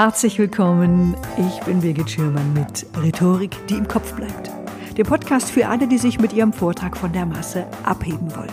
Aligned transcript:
Herzlich 0.00 0.38
willkommen. 0.38 1.16
Ich 1.38 1.58
bin 1.64 1.80
Birgit 1.80 2.08
Schürmann 2.08 2.52
mit 2.52 2.86
Rhetorik, 3.02 3.56
die 3.66 3.74
im 3.74 3.88
Kopf 3.88 4.14
bleibt. 4.14 4.48
Der 4.96 5.02
Podcast 5.02 5.50
für 5.50 5.66
alle, 5.66 5.88
die 5.88 5.98
sich 5.98 6.20
mit 6.20 6.32
ihrem 6.32 6.52
Vortrag 6.52 6.96
von 6.96 7.12
der 7.12 7.26
Masse 7.26 7.66
abheben 7.82 8.32
wollen. 8.36 8.52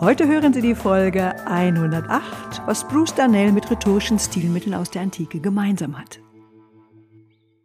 Heute 0.00 0.28
hören 0.28 0.52
Sie 0.52 0.60
die 0.60 0.74
Folge 0.74 1.34
108, 1.46 2.60
was 2.66 2.86
Bruce 2.88 3.14
Darnell 3.14 3.52
mit 3.52 3.70
rhetorischen 3.70 4.18
Stilmitteln 4.18 4.74
aus 4.74 4.90
der 4.90 5.00
Antike 5.00 5.40
gemeinsam 5.40 5.98
hat. 5.98 6.20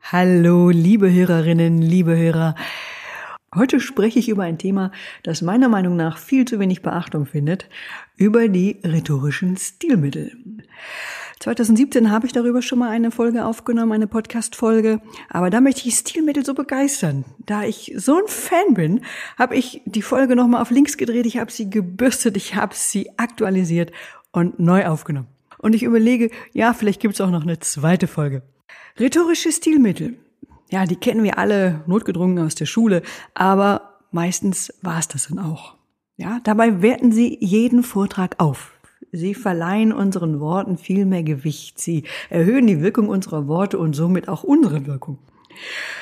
Hallo, 0.04 0.70
liebe 0.70 1.12
Hörerinnen, 1.12 1.82
liebe 1.82 2.16
Hörer. 2.16 2.56
Heute 3.54 3.82
spreche 3.82 4.20
ich 4.20 4.30
über 4.30 4.44
ein 4.44 4.58
Thema, 4.58 4.94
das 5.24 5.42
meiner 5.42 5.68
Meinung 5.68 5.98
nach 5.98 6.18
viel 6.18 6.46
zu 6.46 6.62
wenig 6.62 6.82
Beachtung 6.82 7.26
findet, 7.26 7.68
über 8.16 8.48
die 8.48 8.80
rhetorischen 8.86 9.58
Stilmittel. 9.58 10.32
2017 11.42 12.12
habe 12.12 12.28
ich 12.28 12.34
darüber 12.34 12.62
schon 12.62 12.78
mal 12.78 12.92
eine 12.92 13.10
Folge 13.10 13.46
aufgenommen, 13.46 13.94
eine 13.94 14.06
Podcast-Folge. 14.06 15.02
Aber 15.28 15.50
da 15.50 15.60
möchte 15.60 15.88
ich 15.88 15.96
Stilmittel 15.96 16.46
so 16.46 16.54
begeistern. 16.54 17.26
Da 17.40 17.64
ich 17.64 17.94
so 17.96 18.18
ein 18.18 18.28
Fan 18.28 18.76
bin, 18.76 19.02
habe 19.40 19.56
ich 19.56 19.82
die 19.86 20.04
Folge 20.04 20.36
nochmal 20.36 20.62
auf 20.62 20.70
links 20.70 20.98
gedreht, 20.98 21.26
ich 21.26 21.40
habe 21.40 21.52
sie 21.52 21.68
gebürstet, 21.68 22.38
ich 22.38 22.54
habe 22.54 22.76
sie 22.76 23.10
aktualisiert 23.18 23.92
und 24.32 24.60
neu 24.60 24.86
aufgenommen. 24.86 25.30
Und 25.58 25.74
ich 25.74 25.82
überlege, 25.82 26.30
ja, 26.54 26.76
vielleicht 26.76 27.02
gibt 27.02 27.16
es 27.16 27.22
auch 27.22 27.32
noch 27.32 27.42
eine 27.42 27.60
zweite 27.60 28.06
Folge. 28.06 28.44
Rhetorische 29.00 29.52
Stilmittel. 29.52 30.20
Ja, 30.70 30.86
die 30.86 30.96
kennen 30.96 31.24
wir 31.24 31.40
alle 31.40 31.82
notgedrungen 31.88 32.38
aus 32.46 32.54
der 32.54 32.68
Schule, 32.68 33.02
aber 33.34 34.00
meistens 34.12 34.72
war 34.84 35.00
es 35.00 35.08
das 35.08 35.28
dann 35.28 35.40
auch. 35.40 35.76
Ja, 36.18 36.40
dabei 36.44 36.84
werten 36.84 37.12
sie 37.12 37.36
jeden 37.42 37.82
Vortrag 37.82 38.36
auf. 38.40 38.74
Sie 39.12 39.34
verleihen 39.34 39.92
unseren 39.92 40.40
Worten 40.40 40.78
viel 40.78 41.06
mehr 41.06 41.24
Gewicht. 41.24 41.80
Sie 41.80 42.04
erhöhen 42.30 42.68
die 42.68 42.82
Wirkung 42.82 43.10
unserer 43.10 43.48
Worte 43.48 43.78
und 43.78 43.94
somit 43.94 44.28
auch 44.28 44.44
unsere 44.44 44.86
Wirkung. 44.86 45.18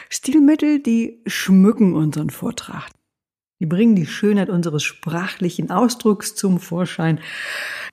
Stilmittel, 0.10 0.80
die 0.80 1.22
schmücken 1.26 1.96
unseren 1.96 2.30
Vortrag. 2.30 2.90
Die 3.60 3.66
bringen 3.66 3.96
die 3.96 4.06
Schönheit 4.06 4.50
unseres 4.50 4.84
sprachlichen 4.84 5.70
Ausdrucks 5.70 6.36
zum 6.36 6.60
Vorschein. 6.60 7.20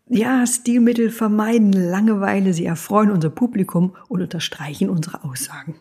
Ja, 0.09 0.47
Stilmittel 0.47 1.11
vermeiden 1.11 1.73
Langeweile, 1.73 2.53
sie 2.53 2.67
erfreuen 2.67 3.11
unser 3.11 3.31
Publikum 3.31 3.97
und 4.09 4.23
unterstreichen 4.23 4.89
unsere 4.89 5.25
Aussagen. 5.25 5.75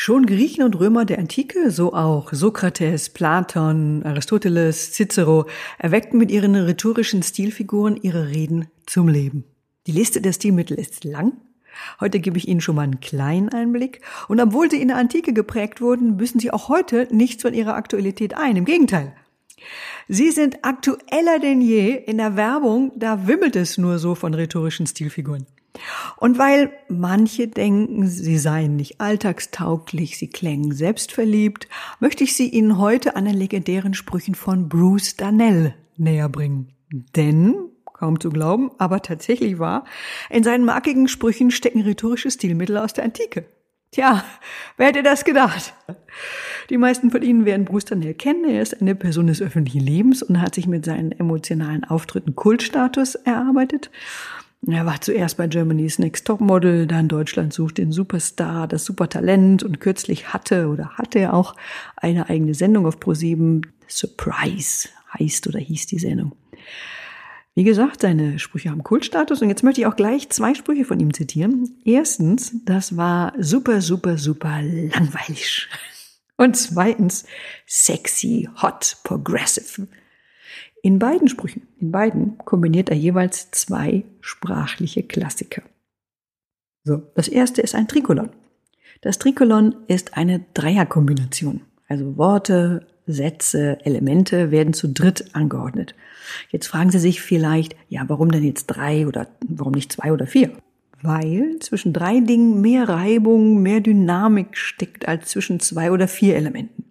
Schon 0.00 0.26
Griechen 0.26 0.62
und 0.62 0.78
Römer 0.78 1.04
der 1.04 1.18
Antike, 1.18 1.72
so 1.72 1.92
auch 1.92 2.32
Sokrates, 2.32 3.08
Platon, 3.08 4.04
Aristoteles, 4.04 4.92
Cicero, 4.92 5.46
erweckten 5.76 6.18
mit 6.18 6.30
ihren 6.30 6.54
rhetorischen 6.54 7.24
Stilfiguren 7.24 7.98
ihre 8.00 8.28
Reden 8.28 8.68
zum 8.86 9.08
Leben. 9.08 9.42
Die 9.88 9.92
Liste 9.92 10.20
der 10.20 10.32
Stilmittel 10.32 10.78
ist 10.78 11.02
lang. 11.02 11.32
Heute 11.98 12.20
gebe 12.20 12.38
ich 12.38 12.46
Ihnen 12.46 12.60
schon 12.60 12.76
mal 12.76 12.82
einen 12.82 13.00
kleinen 13.00 13.48
Einblick. 13.48 14.00
Und 14.28 14.40
obwohl 14.40 14.70
sie 14.70 14.80
in 14.80 14.86
der 14.86 14.98
Antike 14.98 15.32
geprägt 15.32 15.80
wurden, 15.80 16.16
büßen 16.16 16.38
sie 16.38 16.52
auch 16.52 16.68
heute 16.68 17.08
nichts 17.10 17.42
von 17.42 17.52
ihrer 17.52 17.74
Aktualität 17.74 18.36
ein. 18.36 18.54
Im 18.54 18.66
Gegenteil. 18.66 19.16
Sie 20.06 20.30
sind 20.30 20.64
aktueller 20.64 21.40
denn 21.40 21.60
je. 21.60 21.90
In 21.90 22.18
der 22.18 22.36
Werbung, 22.36 22.92
da 22.94 23.26
wimmelt 23.26 23.56
es 23.56 23.78
nur 23.78 23.98
so 23.98 24.14
von 24.14 24.32
rhetorischen 24.32 24.86
Stilfiguren. 24.86 25.46
Und 26.16 26.38
weil 26.38 26.72
manche 26.88 27.48
denken, 27.48 28.06
sie 28.06 28.38
seien 28.38 28.76
nicht 28.76 29.00
alltagstauglich, 29.00 30.18
sie 30.18 30.28
klängen 30.28 30.72
selbstverliebt, 30.72 31.68
möchte 32.00 32.24
ich 32.24 32.34
sie 32.34 32.48
Ihnen 32.48 32.78
heute 32.78 33.16
an 33.16 33.24
den 33.24 33.36
legendären 33.36 33.94
Sprüchen 33.94 34.34
von 34.34 34.68
Bruce 34.68 35.16
Darnell 35.16 35.74
näher 35.96 36.28
bringen. 36.28 36.72
Denn, 37.16 37.54
kaum 37.92 38.20
zu 38.20 38.30
glauben, 38.30 38.70
aber 38.78 39.02
tatsächlich 39.02 39.58
wahr, 39.58 39.84
in 40.30 40.44
seinen 40.44 40.64
markigen 40.64 41.08
Sprüchen 41.08 41.50
stecken 41.50 41.82
rhetorische 41.82 42.30
Stilmittel 42.30 42.78
aus 42.78 42.92
der 42.92 43.04
Antike. 43.04 43.46
Tja, 43.90 44.22
wer 44.76 44.88
hätte 44.88 45.02
das 45.02 45.24
gedacht? 45.24 45.72
Die 46.68 46.76
meisten 46.76 47.10
von 47.10 47.22
Ihnen 47.22 47.46
werden 47.46 47.64
Bruce 47.64 47.86
Darnell 47.86 48.12
kennen. 48.12 48.44
Er 48.44 48.60
ist 48.60 48.82
eine 48.82 48.94
Person 48.94 49.28
des 49.28 49.40
öffentlichen 49.40 49.80
Lebens 49.80 50.22
und 50.22 50.42
hat 50.42 50.54
sich 50.54 50.66
mit 50.66 50.84
seinen 50.84 51.12
emotionalen 51.12 51.84
Auftritten 51.84 52.36
Kultstatus 52.36 53.14
erarbeitet. 53.14 53.90
Er 54.66 54.86
war 54.86 55.00
zuerst 55.00 55.36
bei 55.36 55.46
Germany's 55.46 55.98
Next 55.98 56.26
Top 56.26 56.40
Model, 56.40 56.86
dann 56.86 57.08
Deutschland 57.08 57.52
sucht 57.52 57.78
den 57.78 57.92
Superstar, 57.92 58.66
das 58.66 58.84
Supertalent 58.84 59.62
und 59.62 59.80
kürzlich 59.80 60.32
hatte 60.32 60.68
oder 60.68 60.90
hatte 60.98 61.20
er 61.20 61.34
auch 61.34 61.54
eine 61.96 62.28
eigene 62.28 62.54
Sendung 62.54 62.86
auf 62.86 62.98
Pro7. 62.98 63.66
Surprise 63.86 64.88
heißt 65.18 65.46
oder 65.46 65.58
hieß 65.58 65.86
die 65.86 65.98
Sendung. 65.98 66.32
Wie 67.54 67.64
gesagt, 67.64 68.02
seine 68.02 68.38
Sprüche 68.38 68.70
haben 68.70 68.84
Kultstatus 68.84 69.42
und 69.42 69.48
jetzt 69.48 69.64
möchte 69.64 69.80
ich 69.80 69.86
auch 69.86 69.96
gleich 69.96 70.28
zwei 70.28 70.54
Sprüche 70.54 70.84
von 70.84 71.00
ihm 71.00 71.12
zitieren. 71.12 71.76
Erstens, 71.84 72.52
das 72.64 72.96
war 72.96 73.32
super, 73.38 73.80
super, 73.80 74.18
super 74.18 74.60
langweilig. 74.62 75.68
Und 76.36 76.56
zweitens, 76.56 77.24
sexy, 77.66 78.48
hot, 78.62 78.98
progressive. 79.02 79.88
In 80.82 80.98
beiden 80.98 81.28
Sprüchen, 81.28 81.66
in 81.80 81.90
beiden 81.90 82.38
kombiniert 82.38 82.88
er 82.88 82.96
jeweils 82.96 83.50
zwei 83.50 84.04
sprachliche 84.20 85.02
Klassiker. 85.02 85.62
So, 86.84 87.02
das 87.14 87.28
erste 87.28 87.60
ist 87.62 87.74
ein 87.74 87.88
Trikolon. 87.88 88.30
Das 89.00 89.18
Trikolon 89.18 89.74
ist 89.88 90.16
eine 90.16 90.44
Dreierkombination. 90.54 91.62
Also 91.88 92.16
Worte, 92.16 92.86
Sätze, 93.06 93.78
Elemente 93.84 94.50
werden 94.50 94.74
zu 94.74 94.88
dritt 94.88 95.34
angeordnet. 95.34 95.94
Jetzt 96.50 96.66
fragen 96.66 96.90
Sie 96.90 96.98
sich 96.98 97.20
vielleicht, 97.20 97.74
ja, 97.88 98.04
warum 98.08 98.30
denn 98.30 98.44
jetzt 98.44 98.66
drei 98.66 99.06
oder 99.06 99.28
warum 99.48 99.72
nicht 99.72 99.92
zwei 99.92 100.12
oder 100.12 100.26
vier? 100.26 100.52
Weil 101.02 101.58
zwischen 101.60 101.92
drei 101.92 102.20
Dingen 102.20 102.60
mehr 102.60 102.88
Reibung, 102.88 103.62
mehr 103.62 103.80
Dynamik 103.80 104.56
steckt 104.56 105.06
als 105.08 105.30
zwischen 105.30 105.60
zwei 105.60 105.90
oder 105.92 106.08
vier 106.08 106.36
Elementen. 106.36 106.84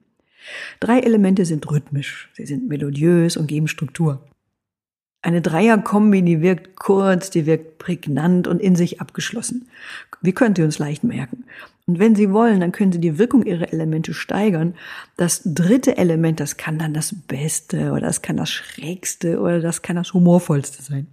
Drei 0.80 1.00
Elemente 1.00 1.46
sind 1.46 1.70
rhythmisch, 1.70 2.30
sie 2.34 2.46
sind 2.46 2.68
melodiös 2.68 3.38
und 3.38 3.48
geben 3.48 3.68
Struktur. 3.68 4.22
Eine 5.22 5.42
Dreierkombi, 5.42 6.22
die 6.22 6.42
wirkt 6.42 6.76
kurz, 6.76 7.30
die 7.30 7.46
wirkt 7.46 7.80
prägnant 7.80 8.48
und 8.48 8.62
in 8.62 8.76
sich 8.76 9.02
abgeschlossen. 9.02 9.68
Wie 10.22 10.32
könnt 10.32 10.58
ihr 10.58 10.66
uns 10.66 10.80
leicht 10.80 11.04
merken? 11.04 11.44
Und 11.88 12.00
wenn 12.00 12.16
Sie 12.16 12.32
wollen, 12.32 12.60
dann 12.60 12.72
können 12.72 12.92
Sie 12.92 13.00
die 13.00 13.18
Wirkung 13.18 13.44
Ihrer 13.44 13.74
Elemente 13.74 14.14
steigern. 14.14 14.76
Das 15.16 15.42
dritte 15.44 15.98
Element, 15.98 16.40
das 16.40 16.58
kann 16.58 16.78
dann 16.78 16.94
das 16.94 17.16
Beste 17.28 17.92
oder 17.92 18.02
das 18.02 18.22
kann 18.22 18.38
das 18.38 18.50
Schrägste 18.50 19.40
oder 19.40 19.60
das 19.60 19.82
kann 19.82 19.96
das 19.96 20.14
Humorvollste 20.14 20.84
sein. 20.84 21.08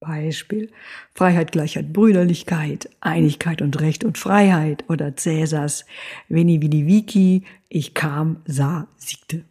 Beispiel 0.00 0.70
Freiheit, 1.14 1.52
Gleichheit, 1.52 1.92
Brüderlichkeit, 1.92 2.90
Einigkeit 3.00 3.62
und 3.62 3.80
Recht 3.80 4.04
und 4.04 4.18
Freiheit 4.18 4.84
oder 4.88 5.16
Cäsars 5.16 5.86
Veni 6.28 6.60
Vidi 6.60 6.86
Vici, 6.86 7.44
ich 7.68 7.94
kam, 7.94 8.42
sah, 8.46 8.88
siegte. 8.96 9.44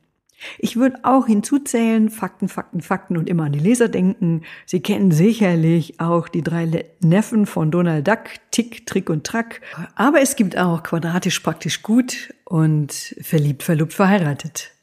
Ich 0.59 0.75
würde 0.75 0.99
auch 1.03 1.27
hinzuzählen 1.27 2.09
Fakten, 2.09 2.49
Fakten, 2.49 2.81
Fakten 2.81 3.17
und 3.17 3.29
immer 3.29 3.45
an 3.45 3.53
die 3.53 3.59
Leser 3.59 3.87
denken. 3.87 4.43
Sie 4.65 4.81
kennen 4.81 5.11
sicherlich 5.11 5.99
auch 5.99 6.27
die 6.27 6.43
drei 6.43 6.85
Neffen 6.99 7.45
von 7.45 7.71
Donald 7.71 8.07
Duck, 8.07 8.25
Tick, 8.51 8.85
Trick 8.85 9.09
und 9.09 9.25
Track. 9.25 9.61
Aber 9.95 10.21
es 10.21 10.35
gibt 10.35 10.57
auch 10.57 10.83
quadratisch 10.83 11.39
praktisch 11.39 11.81
gut 11.81 12.33
und 12.43 12.93
verliebt, 13.21 13.63
verlobt, 13.63 13.93
verheiratet. 13.93 14.74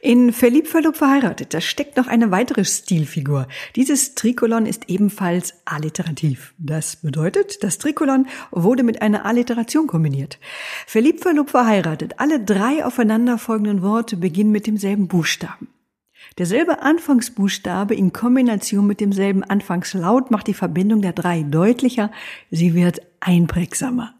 In 0.00 0.32
Verliebt, 0.32 0.68
verlobt, 0.68 0.98
verheiratet, 0.98 1.54
da 1.54 1.60
steckt 1.60 1.96
noch 1.96 2.06
eine 2.06 2.30
weitere 2.30 2.64
Stilfigur. 2.64 3.46
Dieses 3.76 4.14
Trikolon 4.14 4.66
ist 4.66 4.88
ebenfalls 4.88 5.54
alliterativ. 5.64 6.54
Das 6.58 6.96
bedeutet, 6.96 7.62
das 7.62 7.78
Trikolon 7.78 8.26
wurde 8.50 8.82
mit 8.82 9.02
einer 9.02 9.24
Alliteration 9.24 9.86
kombiniert. 9.86 10.38
Verliebt, 10.86 11.20
verlobt, 11.20 11.50
verheiratet, 11.50 12.14
alle 12.18 12.40
drei 12.40 12.84
aufeinanderfolgenden 12.84 13.82
Worte 13.82 14.16
beginnen 14.16 14.50
mit 14.50 14.66
demselben 14.66 15.08
Buchstaben. 15.08 15.68
Derselbe 16.36 16.82
Anfangsbuchstabe 16.82 17.94
in 17.94 18.12
Kombination 18.12 18.86
mit 18.86 19.00
demselben 19.00 19.42
Anfangslaut 19.42 20.30
macht 20.30 20.46
die 20.46 20.54
Verbindung 20.54 21.02
der 21.02 21.12
drei 21.12 21.42
deutlicher, 21.42 22.12
sie 22.50 22.74
wird 22.74 23.00
einprägsamer. 23.20 24.14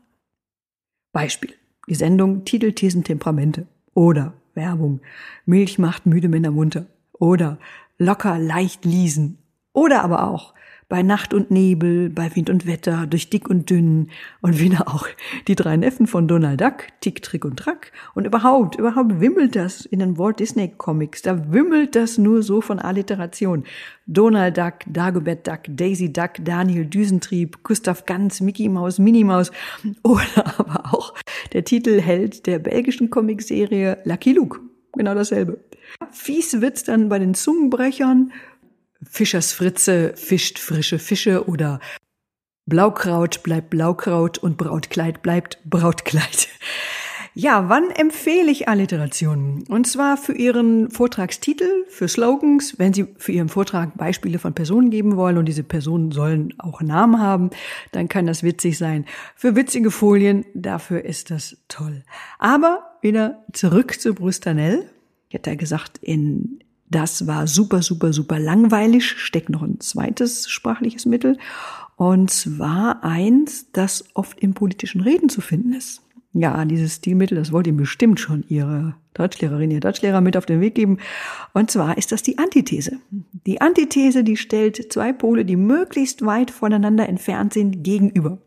Beispiel. 1.12 1.54
Die 1.88 1.94
Sendung 1.94 2.44
Titel, 2.44 2.72
Thesen, 2.72 3.04
Temperamente. 3.04 3.66
Oder 3.94 4.34
Werbung. 4.58 5.00
Milch 5.46 5.78
macht 5.78 6.04
müde 6.04 6.28
Männer 6.28 6.50
munter. 6.50 6.84
Oder 7.14 7.58
locker, 7.96 8.38
leicht 8.38 8.84
liesen. 8.84 9.38
Oder 9.72 10.04
aber 10.04 10.28
auch 10.28 10.52
bei 10.88 11.02
Nacht 11.02 11.34
und 11.34 11.50
Nebel, 11.50 12.08
bei 12.08 12.34
Wind 12.34 12.48
und 12.48 12.66
Wetter, 12.66 13.06
durch 13.06 13.28
dick 13.28 13.48
und 13.50 13.68
dünn 13.68 14.10
und 14.40 14.58
wieder 14.58 14.88
auch 14.88 15.06
die 15.46 15.54
drei 15.54 15.76
Neffen 15.76 16.06
von 16.06 16.26
Donald 16.26 16.60
Duck, 16.60 16.86
Tick, 17.00 17.22
Trick 17.22 17.44
und 17.44 17.58
Track. 17.58 17.92
Und 18.14 18.26
überhaupt, 18.26 18.76
überhaupt 18.76 19.20
wimmelt 19.20 19.54
das 19.54 19.84
in 19.84 19.98
den 19.98 20.16
Walt 20.16 20.40
Disney 20.40 20.72
Comics, 20.76 21.22
da 21.22 21.52
wimmelt 21.52 21.94
das 21.94 22.16
nur 22.16 22.42
so 22.42 22.60
von 22.60 22.78
Alliteration. 22.78 23.64
Donald 24.06 24.56
Duck, 24.56 24.74
Dagobert 24.86 25.46
Duck, 25.46 25.60
Daisy 25.68 26.10
Duck, 26.10 26.32
Daniel 26.40 26.86
Düsentrieb, 26.86 27.62
Gustav 27.62 28.06
Ganz, 28.06 28.40
Mickey 28.40 28.68
Maus, 28.70 28.98
Minnie 28.98 29.24
Maus 29.24 29.52
oder 30.02 30.58
aber 30.58 30.94
auch 30.94 31.14
der 31.52 31.64
Titelheld 31.64 32.46
der 32.46 32.58
belgischen 32.58 33.10
Comicserie 33.10 33.98
Lucky 34.04 34.32
Luke. 34.32 34.60
Genau 34.94 35.14
dasselbe. 35.14 35.60
Fies 36.10 36.60
wird's 36.60 36.84
dann 36.84 37.08
bei 37.08 37.18
den 37.18 37.34
Zungenbrechern 37.34 38.32
Fischers 39.02 39.52
Fritze 39.52 40.14
fischt 40.16 40.58
frische 40.58 40.98
Fische 40.98 41.48
oder 41.48 41.80
Blaukraut 42.66 43.42
bleibt 43.42 43.70
Blaukraut 43.70 44.38
und 44.38 44.58
Brautkleid 44.58 45.22
bleibt 45.22 45.58
Brautkleid. 45.64 46.48
Ja, 47.40 47.68
wann 47.68 47.90
empfehle 47.92 48.50
ich 48.50 48.66
Alliterationen? 48.66 49.62
Und 49.68 49.86
zwar 49.86 50.16
für 50.16 50.32
Ihren 50.32 50.90
Vortragstitel, 50.90 51.84
für 51.88 52.08
Slogans, 52.08 52.80
wenn 52.80 52.92
Sie 52.92 53.06
für 53.16 53.30
Ihren 53.30 53.48
Vortrag 53.48 53.96
Beispiele 53.96 54.40
von 54.40 54.54
Personen 54.54 54.90
geben 54.90 55.16
wollen 55.16 55.38
und 55.38 55.44
diese 55.44 55.62
Personen 55.62 56.10
sollen 56.10 56.52
auch 56.58 56.80
Namen 56.80 57.20
haben, 57.20 57.50
dann 57.92 58.08
kann 58.08 58.26
das 58.26 58.42
witzig 58.42 58.76
sein. 58.76 59.04
Für 59.36 59.54
witzige 59.54 59.92
Folien, 59.92 60.46
dafür 60.52 61.04
ist 61.04 61.30
das 61.30 61.58
toll. 61.68 62.02
Aber 62.40 62.96
wieder 63.02 63.44
zurück 63.52 64.00
zu 64.00 64.14
Brustanell. 64.14 64.90
Ich 65.28 65.34
hätte 65.34 65.50
ja 65.50 65.56
gesagt, 65.56 65.98
in 65.98 66.57
das 66.90 67.26
war 67.26 67.46
super, 67.46 67.82
super, 67.82 68.12
super 68.12 68.38
langweilig, 68.38 69.08
steckt 69.18 69.50
noch 69.50 69.62
ein 69.62 69.80
zweites 69.80 70.48
sprachliches 70.48 71.06
Mittel. 71.06 71.38
Und 71.96 72.30
zwar 72.30 73.02
eins, 73.02 73.70
das 73.72 74.04
oft 74.14 74.38
in 74.40 74.54
politischen 74.54 75.00
Reden 75.00 75.28
zu 75.28 75.40
finden 75.40 75.72
ist. 75.72 76.02
Ja, 76.32 76.64
dieses 76.64 76.96
Stilmittel, 76.96 77.36
das 77.36 77.52
wollte 77.52 77.70
ihm 77.70 77.76
bestimmt 77.76 78.20
schon 78.20 78.44
Ihre 78.48 78.94
Deutschlehrerin, 79.14 79.70
Ihr 79.70 79.80
Deutschlehrer 79.80 80.20
mit 80.20 80.36
auf 80.36 80.46
den 80.46 80.60
Weg 80.60 80.74
geben. 80.74 80.98
Und 81.54 81.70
zwar 81.70 81.98
ist 81.98 82.12
das 82.12 82.22
die 82.22 82.38
Antithese. 82.38 82.98
Die 83.46 83.60
Antithese, 83.60 84.22
die 84.22 84.36
stellt 84.36 84.92
zwei 84.92 85.12
Pole, 85.12 85.44
die 85.44 85.56
möglichst 85.56 86.24
weit 86.24 86.50
voneinander 86.50 87.08
entfernt 87.08 87.54
sind, 87.54 87.82
gegenüber. 87.82 88.38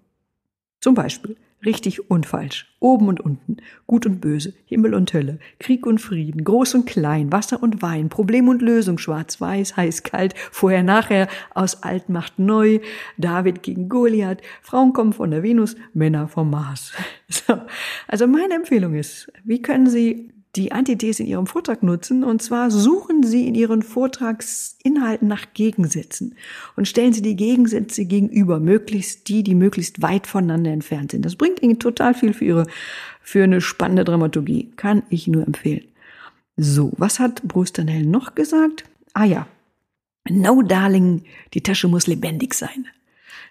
Zum 0.80 0.96
Beispiel 0.96 1.36
richtig 1.66 2.10
und 2.10 2.26
falsch, 2.26 2.74
oben 2.80 3.08
und 3.08 3.20
unten, 3.20 3.58
gut 3.88 4.06
und 4.06 4.20
böse, 4.20 4.54
Himmel 4.66 4.94
und 4.94 5.14
Hölle, 5.14 5.40
Krieg 5.60 5.86
und 5.86 6.00
Frieden, 6.00 6.44
groß 6.44 6.76
und 6.76 6.86
klein, 6.86 7.32
Wasser 7.32 7.62
und 7.62 7.82
Wein, 7.82 8.10
Problem 8.10 8.48
und 8.48 8.62
Lösung, 8.62 8.98
schwarz-weiß, 8.98 9.78
heiß-kalt, 9.78 10.34
vorher, 10.52 10.84
nachher, 10.84 11.28
aus 11.54 11.84
alt 11.84 12.10
macht 12.10 12.40
neu, 12.40 12.80
David 13.18 13.64
gegen 13.64 13.90
Goliath, 13.90 14.42
Frauen 14.62 14.94
kommen 14.94 15.14
von 15.14 15.32
der 15.32 15.44
Venus, 15.44 15.76
Männer 15.94 16.28
vom 16.28 16.50
Mars. 16.50 16.92
So. 17.32 17.58
Also 18.10 18.28
meine 18.28 18.56
Empfehlung 18.56 18.94
ist, 18.94 19.32
wie 19.46 19.62
können 19.62 19.88
Sie 19.88 20.34
die 20.56 20.72
Antithese 20.72 21.24
in 21.24 21.30
Ihrem 21.30 21.48
Vortrag 21.48 21.84
nutzen. 21.84 22.24
Und 22.24 22.42
zwar 22.42 22.72
suchen 22.72 23.24
Sie 23.24 23.48
in 23.48 23.56
Ihren 23.56 23.82
Vortragsinhalten 23.82 25.28
nach 25.28 25.54
Gegensätzen 25.54 26.36
und 26.76 26.88
stellen 26.88 27.14
Sie 27.14 27.22
die 27.22 27.36
Gegensätze 27.36 28.06
gegenüber, 28.06 28.60
möglichst 28.60 29.28
die, 29.28 29.44
die 29.44 29.56
möglichst 29.56 30.02
weit 30.02 30.28
voneinander 30.28 30.72
entfernt 30.72 31.12
sind. 31.12 31.26
Das 31.26 31.36
bringt 31.36 31.62
Ihnen 31.62 31.80
total 31.80 32.14
viel 32.14 32.34
für 32.34 32.46
Ihre, 32.46 32.68
für 33.22 33.44
eine 33.44 33.62
spannende 33.62 34.04
Dramaturgie. 34.04 34.72
Kann 34.76 35.04
ich 35.10 35.28
nur 35.28 35.46
empfehlen. 35.46 35.86
So, 36.58 36.92
was 36.98 37.20
hat 37.20 37.42
Bruce 37.44 37.74
Danell 37.74 38.06
noch 38.06 38.36
gesagt? 38.36 38.84
Ah 39.14 39.26
ja. 39.26 39.48
No, 40.30 40.62
darling, 40.62 41.24
die 41.54 41.62
Tasche 41.62 41.88
muss 41.88 42.06
lebendig 42.08 42.54
sein. 42.54 42.88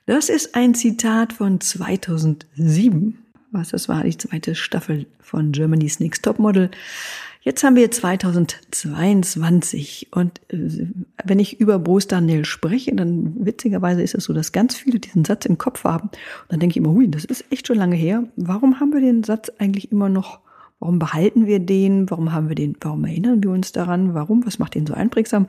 Das 0.06 0.29
ist 0.29 0.55
ein 0.55 0.75
Zitat 0.75 1.32
von 1.32 1.61
2007 1.61 3.19
was 3.52 3.70
das 3.70 3.88
war, 3.88 4.05
die 4.05 4.17
zweite 4.17 4.55
Staffel 4.55 5.06
von 5.20 5.52
Germany's 5.52 6.00
Next 6.00 6.25
Top 6.25 6.38
Model. 6.38 6.70
Jetzt 7.43 7.64
haben 7.64 7.75
wir 7.75 7.91
2022 7.91 10.08
und 10.11 10.41
äh, 10.49 10.87
wenn 11.25 11.38
ich 11.38 11.58
über 11.58 11.79
Bruce 11.79 12.06
Daniel 12.06 12.44
spreche, 12.44 12.94
dann 12.94 13.47
witzigerweise 13.47 14.02
ist 14.02 14.14
es 14.14 14.25
so, 14.25 14.35
dass 14.35 14.52
ganz 14.52 14.76
viele 14.76 15.00
diesen 15.00 15.25
Satz 15.25 15.47
im 15.47 15.56
Kopf 15.56 15.85
haben. 15.85 16.08
Und 16.08 16.19
dann 16.49 16.61
denke 16.61 16.73
ich 16.73 16.76
immer, 16.76 16.91
hui, 16.91 17.11
das 17.11 17.25
ist 17.25 17.47
echt 17.50 17.67
schon 17.67 17.79
lange 17.79 17.97
her. 17.97 18.25
Warum 18.37 18.79
haben 18.79 18.93
wir 18.93 19.00
den 19.00 19.25
Satz 19.25 19.50
eigentlich 19.58 19.91
immer 19.91 20.11
noch? 20.11 20.41
Warum 20.81 20.99
behalten 20.99 21.46
wir 21.46 21.61
den? 21.61 22.11
Warum 22.11 22.32
haben 22.32 22.49
wir 22.49 22.56
den? 22.56 22.76
Warum 22.81 23.05
erinnern 23.05 23.43
wir 23.43 23.50
uns 23.50 23.73
daran? 23.73 24.12
Warum? 24.12 24.44
Was 24.44 24.58
macht 24.58 24.75
den 24.75 24.87
so 24.87 24.93
einprägsam? 24.93 25.46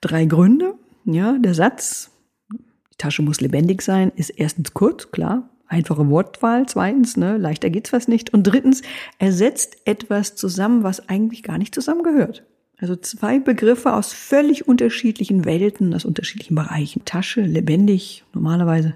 Drei 0.00 0.24
Gründe. 0.24 0.74
Ja, 1.04 1.36
der 1.38 1.52
Satz, 1.52 2.10
die 2.52 2.96
Tasche 2.96 3.22
muss 3.22 3.40
lebendig 3.40 3.82
sein, 3.82 4.12
ist 4.16 4.30
erstens 4.30 4.72
kurz, 4.72 5.10
klar, 5.10 5.50
einfache 5.72 6.08
Wortwahl. 6.08 6.66
Zweitens, 6.66 7.16
ne, 7.16 7.38
leichter 7.38 7.70
geht's 7.70 7.90
fast 7.90 8.08
nicht. 8.08 8.32
Und 8.32 8.44
drittens, 8.44 8.82
er 9.18 9.32
setzt 9.32 9.78
etwas 9.86 10.36
zusammen, 10.36 10.84
was 10.84 11.08
eigentlich 11.08 11.42
gar 11.42 11.58
nicht 11.58 11.74
zusammengehört. 11.74 12.44
Also 12.78 12.94
zwei 12.96 13.38
Begriffe 13.38 13.94
aus 13.94 14.12
völlig 14.12 14.68
unterschiedlichen 14.68 15.44
Welten, 15.44 15.94
aus 15.94 16.04
unterschiedlichen 16.04 16.54
Bereichen. 16.54 17.04
Tasche, 17.04 17.40
lebendig, 17.40 18.24
normalerweise 18.34 18.94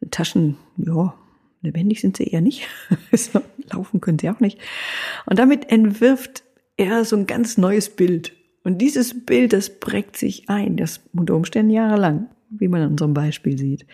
sind 0.00 0.12
Taschen, 0.12 0.56
ja, 0.76 1.14
lebendig 1.62 2.00
sind 2.00 2.16
sie 2.16 2.24
eher 2.24 2.40
nicht. 2.40 2.66
Laufen 3.70 4.00
können 4.00 4.18
sie 4.18 4.30
auch 4.30 4.40
nicht. 4.40 4.58
Und 5.26 5.38
damit 5.38 5.70
entwirft 5.70 6.42
er 6.76 7.04
so 7.04 7.16
ein 7.16 7.26
ganz 7.26 7.56
neues 7.56 7.90
Bild. 7.90 8.32
Und 8.64 8.78
dieses 8.78 9.26
Bild, 9.26 9.52
das 9.52 9.78
prägt 9.78 10.16
sich 10.16 10.48
ein, 10.48 10.76
das 10.76 11.00
unter 11.12 11.34
Umständen 11.34 11.70
jahrelang 11.70 12.28
wie 12.50 12.68
man 12.68 12.82
an 12.82 12.90
unserem 12.92 13.14
Beispiel 13.14 13.58
sieht. 13.58 13.86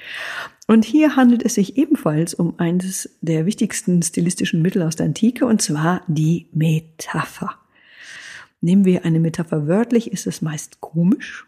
Und 0.67 0.85
hier 0.85 1.17
handelt 1.17 1.45
es 1.45 1.55
sich 1.55 1.77
ebenfalls 1.77 2.35
um 2.35 2.59
eines 2.59 3.19
der 3.21 3.47
wichtigsten 3.47 4.03
stilistischen 4.03 4.63
Mittel 4.63 4.83
aus 4.83 4.97
der 4.97 5.07
Antike, 5.07 5.47
und 5.47 5.63
zwar 5.63 6.03
die 6.07 6.49
Metapher. 6.53 7.55
Nehmen 8.61 8.85
wir 8.85 9.05
eine 9.05 9.21
Metapher 9.21 9.67
wörtlich, 9.67 10.13
ist 10.13 10.27
es 10.27 10.41
meist 10.41 10.81
komisch. 10.81 11.47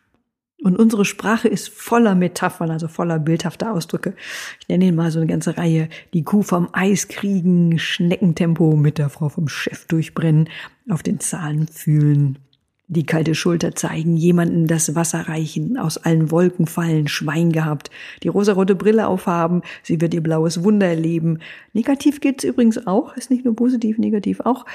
Und 0.64 0.78
unsere 0.78 1.04
Sprache 1.04 1.46
ist 1.46 1.68
voller 1.68 2.14
Metaphern, 2.14 2.70
also 2.70 2.88
voller 2.88 3.18
bildhafter 3.18 3.72
Ausdrücke. 3.72 4.14
Ich 4.60 4.68
nenne 4.68 4.86
Ihnen 4.86 4.96
mal 4.96 5.10
so 5.10 5.18
eine 5.18 5.28
ganze 5.28 5.58
Reihe. 5.58 5.90
Die 6.14 6.24
Kuh 6.24 6.42
vom 6.42 6.70
Eis 6.72 7.08
kriegen, 7.08 7.78
Schneckentempo 7.78 8.74
mit 8.74 8.96
der 8.96 9.10
Frau 9.10 9.28
vom 9.28 9.46
Chef 9.46 9.86
durchbrennen, 9.86 10.48
auf 10.88 11.02
den 11.02 11.20
Zahlen 11.20 11.68
fühlen, 11.68 12.38
die 12.86 13.06
kalte 13.06 13.34
Schulter 13.34 13.74
zeigen, 13.74 14.16
jemanden 14.16 14.66
das 14.66 14.94
Wasser 14.94 15.28
reichen, 15.28 15.78
aus 15.78 15.96
allen 15.98 16.30
Wolken 16.30 16.66
fallen, 16.66 17.08
Schwein 17.08 17.50
gehabt, 17.50 17.90
die 18.22 18.28
rosarote 18.28 18.74
Brille 18.74 19.06
aufhaben, 19.06 19.62
sie 19.82 20.00
wird 20.00 20.14
ihr 20.14 20.22
blaues 20.22 20.62
Wunder 20.62 20.86
erleben. 20.86 21.38
Negativ 21.72 22.20
geht's 22.20 22.44
übrigens 22.44 22.86
auch, 22.86 23.16
ist 23.16 23.30
nicht 23.30 23.44
nur 23.44 23.56
positiv, 23.56 23.98
negativ 23.98 24.40
auch. 24.40 24.66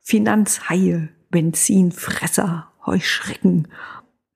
Finanzhaie, 0.00 1.10
Benzinfresser, 1.30 2.68
Heuschrecken. 2.86 3.68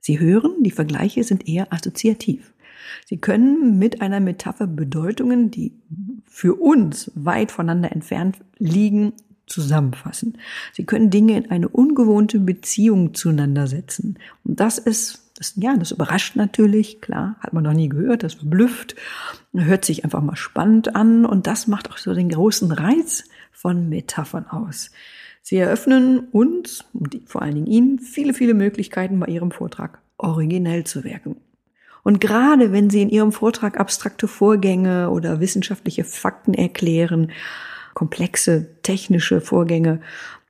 Sie 0.01 0.21
hören, 0.21 0.62
die 0.62 0.71
Vergleiche 0.71 1.25
sind 1.25 1.49
eher 1.49 1.73
assoziativ. 1.73 2.53
Sie 3.07 3.19
können 3.19 3.79
mit 3.79 4.03
einer 4.03 4.21
Metapher 4.21 4.67
Bedeutungen, 4.67 5.51
die 5.51 5.75
für 6.27 6.55
uns 6.55 7.11
weit 7.15 7.51
voneinander 7.51 7.93
entfernt 7.93 8.39
liegen, 8.59 9.15
zusammenfassen. 9.47 10.38
Sie 10.73 10.85
können 10.85 11.11
Dinge 11.11 11.37
in 11.37 11.50
eine 11.50 11.69
ungewohnte 11.69 12.41
Beziehung 12.41 13.15
zueinander 13.15 13.67
setzen. 13.67 14.19
Und 14.45 14.61
das 14.61 14.79
ist, 14.79 15.31
das, 15.37 15.55
ja, 15.57 15.76
das 15.76 15.93
überrascht 15.93 16.37
natürlich, 16.37 17.00
klar, 17.00 17.37
hat 17.41 17.53
man 17.53 17.65
noch 17.65 17.73
nie 17.73 17.88
gehört, 17.88 18.23
das 18.23 18.35
verblüfft, 18.35 18.97
hört 19.55 19.85
sich 19.85 20.05
einfach 20.05 20.23
mal 20.23 20.37
spannend 20.37 20.97
an 20.97 21.25
und 21.25 21.47
das 21.47 21.67
macht 21.67 21.91
auch 21.91 21.99
so 21.99 22.15
den 22.15 22.29
großen 22.29 22.73
Reiz 22.73 23.25
von 23.53 23.88
Metaphern 23.88 24.47
aus. 24.47 24.91
Sie 25.43 25.57
eröffnen 25.57 26.21
uns 26.33 26.85
und 26.93 27.21
vor 27.26 27.43
allen 27.43 27.55
Dingen 27.55 27.67
Ihnen 27.69 27.99
viele, 28.00 28.35
viele 28.35 28.55
Möglichkeiten 28.55 29.21
bei 29.21 29.26
Ihrem 29.26 29.53
Vortrag 29.53 30.00
originell 30.19 30.85
zu 30.85 31.05
wirken. 31.05 31.37
Und 32.03 32.21
gerade 32.21 32.73
wenn 32.73 32.91
Sie 32.91 33.03
in 33.03 33.11
Ihrem 33.11 33.33
Vortrag 33.33 33.79
abstrakte 33.79 34.29
Vorgänge 34.29 35.11
oder 35.11 35.41
wissenschaftliche 35.41 36.05
Fakten 36.05 36.55
erklären, 36.55 37.31
komplexe 37.97 38.83
technische 38.83 39.41
Vorgänge, 39.41 40.00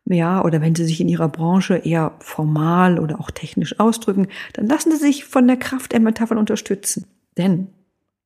ja, 0.05 0.45
oder 0.45 0.61
wenn 0.61 0.75
Sie 0.75 0.85
sich 0.85 1.01
in 1.01 1.09
Ihrer 1.09 1.29
Branche 1.29 1.77
eher 1.77 2.15
formal 2.19 2.99
oder 2.99 3.21
auch 3.21 3.31
technisch 3.31 3.79
ausdrücken, 3.79 4.27
dann 4.53 4.67
lassen 4.67 4.91
Sie 4.91 4.99
sich 4.99 5.25
von 5.25 5.47
der 5.47 5.57
Kraft 5.57 5.93
der 5.93 6.01
Metaphern 6.01 6.39
unterstützen. 6.39 7.07
Denn 7.37 7.69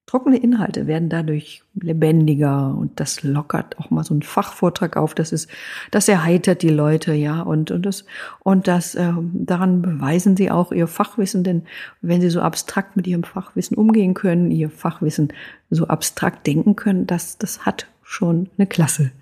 trockene 0.07 0.39
Inhalte 0.39 0.87
werden 0.87 1.11
dadurch 1.11 1.63
lebendiger 1.75 2.75
und 2.75 2.99
das 2.99 3.23
lockert 3.23 3.79
auch 3.79 3.91
mal 3.91 4.05
so 4.05 4.15
einen 4.15 4.23
Fachvortrag 4.23 4.97
auf. 4.97 5.15
Das 5.15 5.33
ist, 5.33 5.51
das 5.91 6.09
erheitert 6.09 6.63
die 6.63 6.71
Leute, 6.71 7.13
ja, 7.13 7.43
und, 7.43 7.71
und 7.71 7.85
das, 7.85 8.07
und 8.41 8.69
das, 8.69 8.95
äh, 8.95 9.13
daran 9.35 9.83
beweisen 9.83 10.35
sie 10.35 10.51
auch 10.51 10.73
ihr 10.73 10.87
Fachwissen, 10.87 11.45
denn 11.45 11.63
wenn 12.01 12.23
sie 12.23 12.31
so 12.31 12.41
abstrakt 12.41 12.97
mit 12.97 13.07
ihrem 13.07 13.25
Fachwissen 13.25 13.77
umgehen 13.77 14.15
können, 14.15 14.51
ihr 14.51 14.71
Fachwissen 14.71 15.33
so 15.69 15.89
abstrakt 15.89 16.47
denken 16.47 16.75
können, 16.75 17.07
das, 17.07 17.37
das 17.37 17.67
hat 17.67 17.87
schon 18.11 18.51
eine 18.59 18.67
Klasse. 18.67 19.13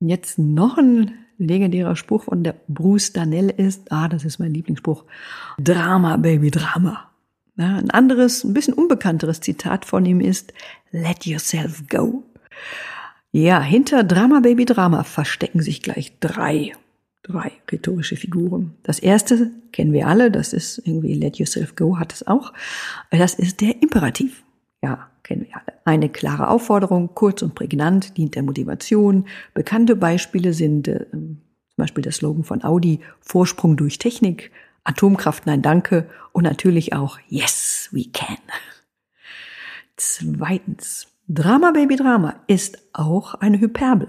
Jetzt 0.00 0.38
noch 0.38 0.78
ein 0.78 1.12
legendärer 1.38 1.96
Spruch 1.96 2.24
von 2.24 2.44
der 2.44 2.54
Bruce 2.68 3.12
Danell 3.12 3.50
ist, 3.50 3.90
ah, 3.90 4.08
das 4.08 4.24
ist 4.24 4.38
mein 4.38 4.54
Lieblingsspruch, 4.54 5.04
Drama, 5.58 6.16
Baby, 6.16 6.50
Drama. 6.52 7.10
Ja, 7.56 7.76
ein 7.76 7.90
anderes, 7.90 8.44
ein 8.44 8.54
bisschen 8.54 8.74
unbekannteres 8.74 9.40
Zitat 9.40 9.84
von 9.84 10.06
ihm 10.06 10.20
ist, 10.20 10.52
Let 10.92 11.26
yourself 11.26 11.88
go. 11.88 12.22
Ja, 13.32 13.60
hinter 13.60 14.04
Drama, 14.04 14.40
Baby, 14.40 14.64
Drama 14.64 15.02
verstecken 15.02 15.60
sich 15.60 15.82
gleich 15.82 16.18
drei, 16.20 16.72
drei 17.24 17.50
rhetorische 17.70 18.16
Figuren. 18.16 18.74
Das 18.84 19.00
erste 19.00 19.50
kennen 19.72 19.92
wir 19.92 20.06
alle, 20.06 20.30
das 20.30 20.52
ist 20.52 20.78
irgendwie 20.84 21.14
Let 21.14 21.38
yourself 21.38 21.74
go, 21.74 21.98
hat 21.98 22.12
es 22.12 22.24
auch. 22.26 22.52
Das 23.10 23.34
ist 23.34 23.60
der 23.60 23.82
Imperativ. 23.82 24.44
Ja, 24.82 25.08
kennen 25.24 25.46
wir 25.46 25.56
alle. 25.56 25.78
Eine 25.84 26.08
klare 26.08 26.48
Aufforderung, 26.48 27.10
kurz 27.14 27.42
und 27.42 27.54
prägnant, 27.54 28.16
dient 28.16 28.36
der 28.36 28.44
Motivation. 28.44 29.26
Bekannte 29.52 29.96
Beispiele 29.96 30.52
sind 30.52 30.86
äh, 30.86 31.06
zum 31.10 31.42
Beispiel 31.76 32.02
der 32.02 32.12
Slogan 32.12 32.44
von 32.44 32.62
Audi, 32.62 33.00
Vorsprung 33.20 33.76
durch 33.76 33.98
Technik, 33.98 34.52
Atomkraft, 34.84 35.46
nein 35.46 35.62
danke 35.62 36.08
und 36.32 36.44
natürlich 36.44 36.92
auch 36.92 37.18
Yes, 37.28 37.88
we 37.90 38.04
can. 38.12 38.38
Zweitens, 39.96 41.08
Drama 41.26 41.72
Baby 41.72 41.96
Drama 41.96 42.36
ist 42.46 42.78
auch 42.92 43.34
eine 43.34 43.58
Hyperbel. 43.58 44.08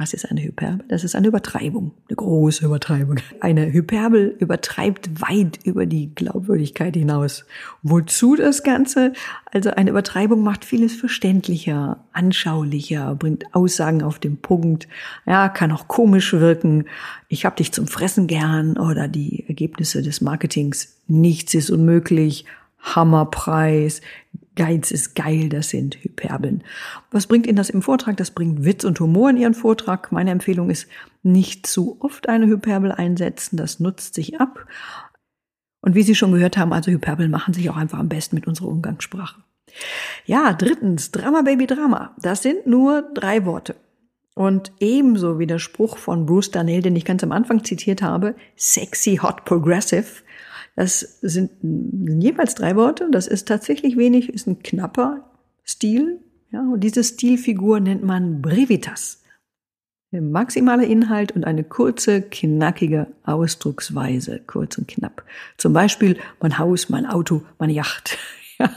Was 0.00 0.14
ist 0.14 0.30
eine 0.30 0.42
Hyperbel? 0.42 0.86
Das 0.88 1.04
ist 1.04 1.14
eine 1.14 1.28
Übertreibung, 1.28 1.92
eine 2.08 2.16
große 2.16 2.64
Übertreibung. 2.64 3.16
Eine 3.40 3.70
Hyperbel 3.70 4.34
übertreibt 4.38 5.20
weit 5.20 5.58
über 5.62 5.84
die 5.84 6.14
Glaubwürdigkeit 6.14 6.96
hinaus. 6.96 7.44
Wozu 7.82 8.34
das 8.34 8.62
Ganze? 8.62 9.12
Also 9.52 9.72
eine 9.72 9.90
Übertreibung 9.90 10.42
macht 10.42 10.64
vieles 10.64 10.94
verständlicher, 10.94 12.02
anschaulicher, 12.14 13.14
bringt 13.14 13.54
Aussagen 13.54 14.02
auf 14.02 14.18
den 14.18 14.38
Punkt. 14.38 14.88
Ja, 15.26 15.50
kann 15.50 15.70
auch 15.70 15.86
komisch 15.86 16.32
wirken. 16.32 16.86
Ich 17.28 17.44
hab 17.44 17.56
dich 17.56 17.70
zum 17.70 17.86
Fressen 17.86 18.26
gern 18.26 18.78
oder 18.78 19.06
die 19.06 19.44
Ergebnisse 19.48 20.00
des 20.00 20.22
Marketings. 20.22 20.96
Nichts 21.08 21.52
ist 21.52 21.68
unmöglich. 21.68 22.46
Hammerpreis, 22.82 24.00
Geiz 24.60 24.90
ist 24.90 25.14
geil, 25.14 25.48
das 25.48 25.70
sind 25.70 25.96
Hyperbeln. 26.04 26.62
Was 27.10 27.26
bringt 27.26 27.46
Ihnen 27.46 27.56
das 27.56 27.70
im 27.70 27.80
Vortrag? 27.80 28.18
Das 28.18 28.32
bringt 28.32 28.62
Witz 28.62 28.84
und 28.84 29.00
Humor 29.00 29.30
in 29.30 29.38
Ihren 29.38 29.54
Vortrag. 29.54 30.12
Meine 30.12 30.32
Empfehlung 30.32 30.68
ist, 30.68 30.86
nicht 31.22 31.66
zu 31.66 31.96
oft 32.00 32.28
eine 32.28 32.46
Hyperbel 32.46 32.92
einsetzen, 32.92 33.56
das 33.56 33.80
nutzt 33.80 34.12
sich 34.12 34.38
ab. 34.38 34.66
Und 35.80 35.94
wie 35.94 36.02
Sie 36.02 36.14
schon 36.14 36.32
gehört 36.32 36.58
haben, 36.58 36.74
also 36.74 36.90
Hyperbeln 36.90 37.30
machen 37.30 37.54
sich 37.54 37.70
auch 37.70 37.76
einfach 37.78 37.98
am 37.98 38.10
besten 38.10 38.36
mit 38.36 38.46
unserer 38.46 38.68
Umgangssprache. 38.68 39.42
Ja, 40.26 40.52
drittens, 40.52 41.10
Drama 41.10 41.40
Baby 41.40 41.66
Drama. 41.66 42.14
Das 42.20 42.42
sind 42.42 42.66
nur 42.66 43.00
drei 43.14 43.46
Worte. 43.46 43.76
Und 44.34 44.72
ebenso 44.78 45.38
wie 45.38 45.46
der 45.46 45.58
Spruch 45.58 45.96
von 45.96 46.26
Bruce 46.26 46.50
Darnell, 46.50 46.82
den 46.82 46.96
ich 46.96 47.06
ganz 47.06 47.24
am 47.24 47.32
Anfang 47.32 47.64
zitiert 47.64 48.02
habe, 48.02 48.34
sexy, 48.56 49.20
hot, 49.22 49.46
progressive, 49.46 50.22
das 50.76 51.00
sind, 51.20 51.50
sind 51.60 52.22
jeweils 52.22 52.54
drei 52.54 52.76
Worte. 52.76 53.08
Das 53.10 53.26
ist 53.26 53.48
tatsächlich 53.48 53.96
wenig, 53.96 54.28
ist 54.28 54.46
ein 54.46 54.62
knapper 54.62 55.30
Stil. 55.64 56.20
Ja, 56.52 56.62
und 56.62 56.80
diese 56.80 57.04
Stilfigur 57.04 57.80
nennt 57.80 58.02
man 58.02 58.42
Brevitas. 58.42 59.22
Der 60.12 60.22
maximale 60.22 60.86
Inhalt 60.86 61.32
und 61.32 61.44
eine 61.44 61.62
kurze, 61.62 62.22
knackige 62.22 63.06
Ausdrucksweise, 63.22 64.40
kurz 64.44 64.76
und 64.76 64.88
knapp. 64.88 65.22
Zum 65.56 65.72
Beispiel 65.72 66.18
mein 66.40 66.58
Haus, 66.58 66.88
mein 66.88 67.06
Auto, 67.06 67.42
meine 67.58 67.72
Yacht. 67.72 68.18
Ja. 68.60 68.68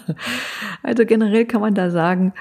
Also 0.82 1.06
generell 1.06 1.44
kann 1.44 1.60
man 1.60 1.76
da 1.76 1.92
sagen, 1.92 2.32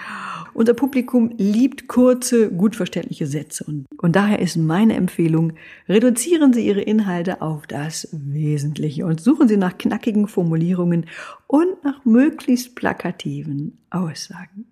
unser 0.55 0.75
Publikum 0.75 1.31
liebt 1.37 1.89
kurze, 1.89 2.51
gut 2.51 2.77
verständliche 2.77 3.27
Sätze 3.27 3.65
und, 3.65 3.87
und 3.99 4.17
daher 4.17 4.39
ist 4.39 4.57
meine 4.57 4.95
Empfehlung, 4.95 5.55
reduzieren 5.89 6.53
Sie 6.53 6.67
Ihre 6.67 6.83
Inhalte 6.83 7.43
auf 7.43 7.67
das 7.67 8.09
Wesentliche 8.13 9.07
und 9.07 9.21
suchen 9.21 9.49
Sie 9.49 9.57
nach 9.57 9.79
knackigen 9.79 10.29
Formulierungen 10.29 11.07
und 11.47 11.83
nach 11.85 12.05
möglichst 12.05 12.75
plakativen 12.75 13.79
Aussagen. 13.91 14.67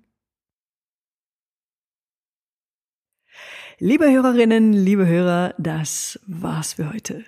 Liebe 3.78 4.10
Hörerinnen, 4.10 4.75
liebe 4.75 5.06
Hörer, 5.06 5.54
das 5.56 6.20
war's 6.26 6.75
für 6.75 6.92
heute. 6.92 7.25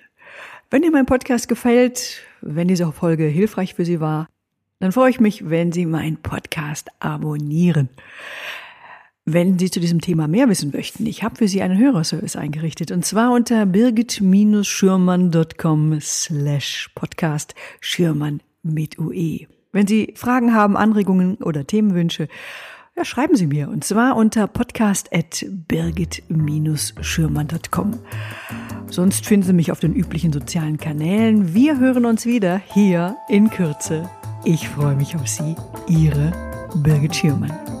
Wenn 0.69 0.83
dir 0.83 0.91
mein 0.91 1.07
Podcast 1.07 1.47
gefällt, 1.47 2.21
wenn 2.41 2.67
diese 2.67 2.91
Folge 2.91 3.25
hilfreich 3.25 3.73
für 3.73 3.85
Sie 3.85 3.99
war, 3.99 4.27
dann 4.83 4.91
freue 4.91 5.09
ich 5.09 5.19
mich, 5.21 5.49
wenn 5.49 5.71
Sie 5.71 5.85
meinen 5.85 6.17
Podcast 6.17 6.89
abonnieren. 6.99 7.87
Wenn 9.23 9.57
Sie 9.57 9.71
zu 9.71 9.79
diesem 9.79 10.01
Thema 10.01 10.27
mehr 10.27 10.49
wissen 10.49 10.71
möchten, 10.73 11.05
ich 11.05 11.23
habe 11.23 11.37
für 11.37 11.47
Sie 11.47 11.61
einen 11.61 11.77
Hörerservice 11.77 12.35
eingerichtet 12.35 12.91
und 12.91 13.05
zwar 13.05 13.31
unter 13.31 13.65
birgit-schürmann.com 13.65 16.01
slash 16.01 16.89
podcast 16.95 17.55
Schürmann 17.79 18.41
mit 18.61 18.99
UE. 18.99 19.47
Wenn 19.71 19.87
Sie 19.87 20.11
Fragen 20.17 20.53
haben, 20.53 20.75
Anregungen 20.75 21.37
oder 21.37 21.65
Themenwünsche, 21.65 22.27
ja, 22.97 23.05
schreiben 23.05 23.37
Sie 23.37 23.47
mir 23.47 23.69
und 23.69 23.85
zwar 23.85 24.17
unter 24.17 24.47
podcast 24.47 25.15
at 25.15 25.45
birgit-schürmann.com. 25.49 27.99
Sonst 28.89 29.27
finden 29.27 29.47
Sie 29.47 29.53
mich 29.53 29.71
auf 29.71 29.79
den 29.79 29.93
üblichen 29.93 30.33
sozialen 30.33 30.77
Kanälen. 30.77 31.53
Wir 31.53 31.79
hören 31.79 32.05
uns 32.05 32.25
wieder 32.25 32.57
hier 32.57 33.15
in 33.29 33.49
Kürze. 33.49 34.09
Ich 34.45 34.67
freue 34.67 34.95
mich 34.95 35.15
auf 35.15 35.25
Sie, 35.27 35.55
Ihre 35.87 36.33
Birgit 36.75 37.15
Schürmann. 37.15 37.72